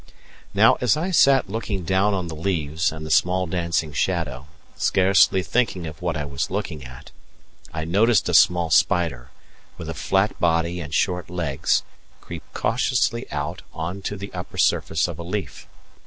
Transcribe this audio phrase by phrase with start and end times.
[0.55, 5.43] Now, as I sat looking down on the leaves and the small dancing shadow, scarcely
[5.43, 7.11] thinking of what I was looking at,
[7.71, 9.29] I noticed a small spider,
[9.77, 11.83] with a flat body and short legs,
[12.19, 15.67] creep cautiously out on to the upper surface of a leaf.